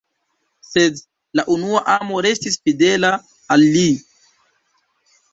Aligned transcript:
Sed 0.67 0.95
la 1.39 1.43
unua 1.55 1.81
amo 1.95 2.21
restis 2.25 2.57
fidela 2.69 3.11
al 3.57 3.67
li. 3.75 3.85